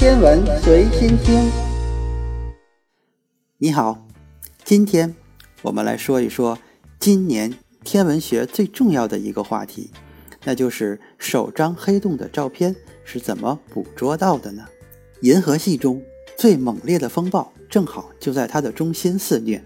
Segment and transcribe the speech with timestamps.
[0.00, 1.52] 天文随心听。
[3.58, 4.06] 你好，
[4.64, 5.14] 今天
[5.60, 6.58] 我们来说一说
[6.98, 7.52] 今年
[7.84, 9.90] 天文学最重要的一个话题，
[10.44, 12.74] 那就是首张黑洞的照片
[13.04, 14.64] 是怎么捕捉到的呢？
[15.20, 16.02] 银河系中
[16.34, 19.62] 最猛烈的风暴正好就在它的中心肆虐，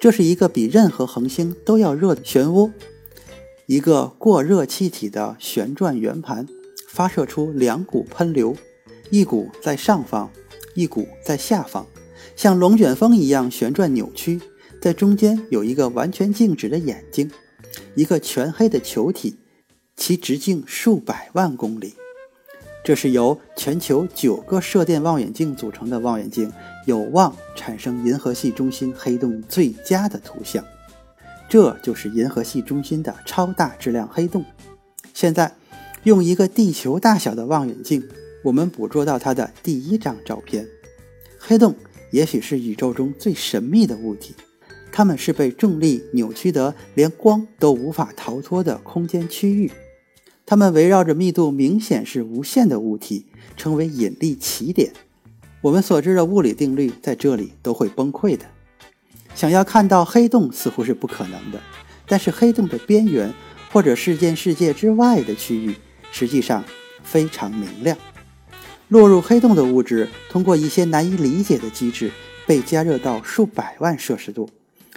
[0.00, 2.70] 这是一个比任何恒星都要热的漩涡，
[3.66, 6.46] 一个过热气体的旋转圆盘
[6.86, 8.56] 发射出两股喷流。
[9.14, 10.28] 一股在上方，
[10.74, 11.86] 一股在下方，
[12.34, 14.40] 像龙卷风一样旋转扭曲。
[14.80, 17.30] 在中间有一个完全静止的眼睛，
[17.94, 19.36] 一个全黑的球体，
[19.96, 21.94] 其直径数百万公里。
[22.84, 26.52] 这是由全球九个射电望远镜组成的望远镜，
[26.84, 30.64] 有望产生银河系中心黑洞最佳的图像。
[31.48, 34.44] 这就是银河系中心的超大质量黑洞。
[35.12, 35.54] 现在，
[36.02, 38.02] 用一个地球大小的望远镜。
[38.44, 40.68] 我们捕捉到它的第一张照片。
[41.38, 41.74] 黑洞
[42.12, 44.34] 也许是宇宙中最神秘的物体，
[44.92, 49.72] 它们是被重力扭曲得连光都无法逃脱的空间区域。
[50.46, 53.24] 它们围绕着密度明显是无限的物体，
[53.56, 54.92] 称为引力起点。
[55.62, 58.44] 我们所知的物理定律在这里都会崩溃的。
[59.34, 61.58] 想要看到黑洞似乎是不可能的，
[62.06, 63.32] 但是黑洞的边缘
[63.72, 65.74] 或者事件世界之外的区域，
[66.12, 66.62] 实际上
[67.02, 67.96] 非常明亮。
[68.88, 72.10] 落入黑洞的物质通过一些难以理解的机制
[72.46, 74.50] 被加热到数百万摄氏度，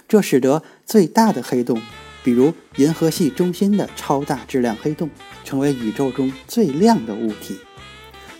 [0.06, 1.80] 这使得最大的黑洞，
[2.22, 5.08] 比如银河系中心的超大质量黑洞，
[5.44, 7.58] 成为宇宙中最亮的物体。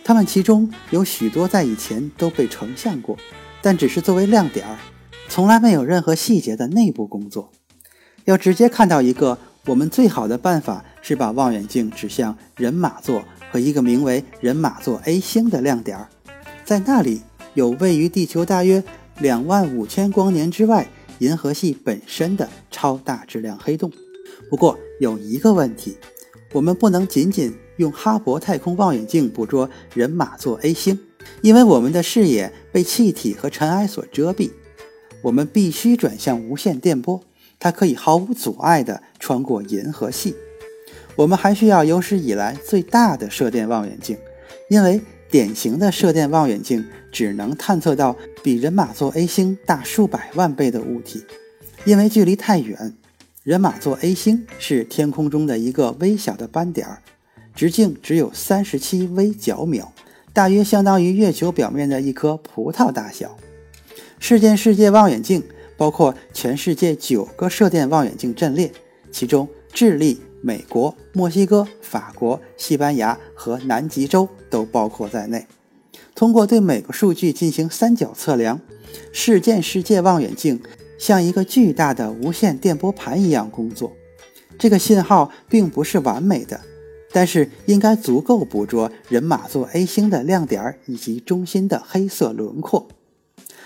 [0.04, 3.16] 它们其中有许多在以前都被成像过，
[3.62, 4.76] 但只是作为亮点儿，
[5.28, 7.50] 从来没有任何细节的内部工作。
[8.24, 13.24] 要直接看到一个，我们最好的办法是把望远镜指向人马座。
[13.50, 15.98] 和一个名为人马座 A 星的亮点，
[16.64, 17.22] 在那里
[17.54, 18.82] 有位于地球大约
[19.20, 20.86] 两万五千光年之外
[21.18, 23.90] 银河系本身的超大质量黑洞。
[24.50, 25.96] 不过有一个问题，
[26.52, 30.98] 我们不能仅仅用哈勃太空望远镜捕捉人马座 A 星，
[31.42, 34.50] 因为我们的视野被气体和尘埃所遮蔽。
[35.22, 37.20] 我们必须转向无线电波，
[37.58, 40.36] 它可以毫无阻碍地穿过银河系。
[41.18, 44.16] 我们还需要有史以来最大的射电望远镜，
[44.70, 51.24] 因为典型的射电望远镜只能探测到比人马座 A 星大数百万倍的物体，
[51.84, 52.94] 因为距离太远。
[53.42, 57.02] 人马座 A 星是天空中的一个微小的斑点儿，
[57.52, 59.92] 直径只有三十七微角秒，
[60.32, 63.36] 大约相当于月球表面的一颗葡萄大小。
[64.20, 65.42] 事件世界望远镜
[65.76, 68.70] 包括全世界九个射电望远镜阵列，
[69.10, 70.20] 其中智利。
[70.40, 75.46] 美国、墨西哥、法国、西班牙和南极洲都包括在内。
[76.14, 78.60] 通过对每个数据进行三角测量，
[79.12, 80.60] 事件世界望远镜
[80.98, 83.92] 像一个巨大的无线电波盘一样工作。
[84.58, 86.60] 这个信号并不是完美的，
[87.12, 92.88] 但是应该足够捕捉人马座 A 星的亮点以及中心的黑色轮廓。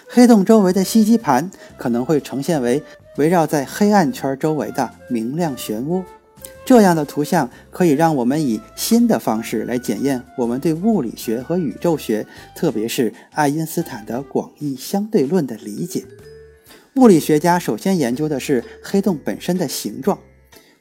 [0.06, 2.82] 黑洞周围的吸积盘可能会呈现为
[3.16, 6.02] 围绕在黑暗圈周围的明亮漩涡。
[6.64, 12.24] 这样的图像可以让我们以新的方式来检验我们对物理学和宇宙学，
[12.54, 16.04] 特别是爱因斯坦的广义相对论的理解。
[16.96, 20.18] 物理学家首先研究的是黑洞本身的形状。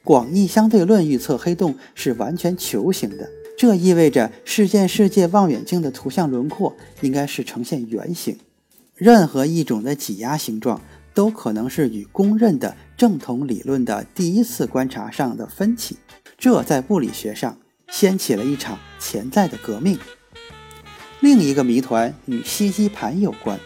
[0.04, 3.28] 广义相对论预测黑洞是完全球形的，
[3.58, 8.38] 这意味着事件世界望远镜的图像轮廓应该是呈现圆形。
[8.94, 10.80] 任何一种的挤压形状。
[11.14, 15.96] 都可能是与公认的正统理论的第一次观察上的分歧，
[16.38, 17.58] 这在物理学上
[17.88, 19.98] 掀起了一场潜在的革命。
[21.20, 23.58] 另一个谜团与吸积盘有关，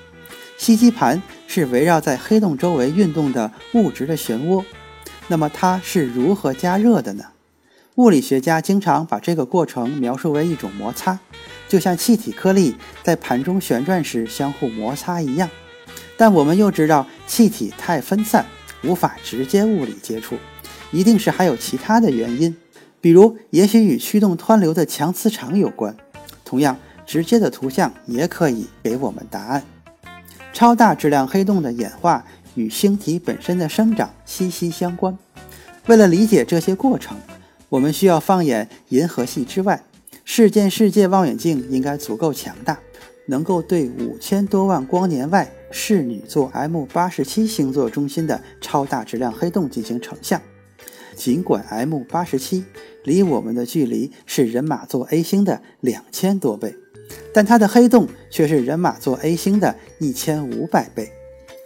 [0.59, 4.65] 吸积盘是围绕在黑洞周围运动的物质的漩涡，
[5.29, 7.25] 那么它是如何加热的呢？
[7.95, 11.19] 物理学家经常把这个过程描述为一种摩擦，
[11.67, 15.49] 就像气体颗粒在盘中旋转时相互摩擦一样。
[16.17, 18.47] 但我们又知道，气体太分散，
[18.83, 20.37] 无法直接物理接触，
[20.91, 22.57] 一定是还有其他的原因，
[23.01, 25.97] 比如也许与驱动湍流的强磁场有关。
[26.45, 29.63] 同样，直接的图像也可以给我们答案。
[30.53, 32.25] 超大质量黑洞的演化
[32.55, 35.17] 与星体本身的生长息息相关。
[35.87, 37.19] 为了理解这些过程，
[37.69, 39.85] 我们需要放眼银河系之外，
[40.25, 42.79] 事件世界望远镜应该足够强大。
[43.27, 50.41] 能够对五千多万光年外侍女座 M 八十七星座中心的超大质量黑洞进行成像。
[51.15, 52.65] 尽管 M 八十七
[53.05, 56.75] 离我们的距离是人马座 A 星的两千多倍，
[57.33, 61.11] 但它的黑洞却是人马座 A 星的一千五百倍，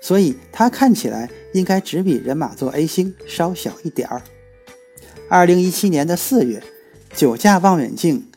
[0.01, 4.23] 所以它看起来应该只比人马座 A 星稍小一点儿。
[5.29, 6.62] 二零一七年的四月，
[7.15, 8.30] 九架望远镜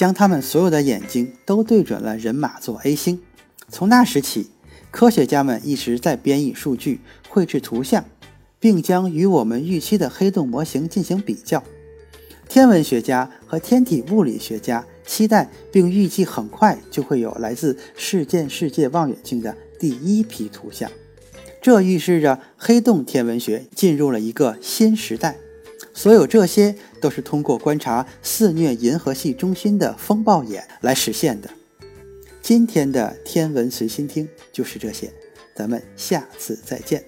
[0.00, 3.20] 将他们所有的眼睛都对准了人马座 A 星。
[3.68, 4.48] 从那时起，
[4.90, 8.06] 科学家们一直在编译数据、绘制图像，
[8.58, 11.62] 并将与我们预期的黑洞模型进行比较。
[12.48, 20.90] 天文学家和天体物理学家期待并预计很快就会有来自事件世界望远镜的第一批图像。
[21.60, 25.36] 这预示着黑洞天文学进入了一个新时代。
[26.00, 31.50] 所有这些都是通过观察肆虐银河系中心的风暴眼来实现的。
[32.40, 35.12] 今天的天文随心听就是这些，
[35.54, 37.04] 咱们下次再见。